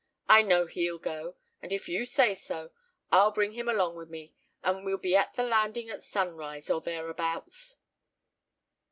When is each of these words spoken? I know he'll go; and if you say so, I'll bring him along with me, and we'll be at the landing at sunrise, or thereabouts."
I 0.27 0.41
know 0.41 0.65
he'll 0.65 0.97
go; 0.97 1.35
and 1.61 1.71
if 1.71 1.87
you 1.87 2.05
say 2.05 2.33
so, 2.33 2.71
I'll 3.11 3.29
bring 3.29 3.51
him 3.51 3.69
along 3.69 3.93
with 3.97 4.09
me, 4.09 4.33
and 4.63 4.83
we'll 4.83 4.97
be 4.97 5.15
at 5.15 5.35
the 5.35 5.43
landing 5.43 5.91
at 5.91 6.01
sunrise, 6.01 6.71
or 6.71 6.81
thereabouts." 6.81 7.75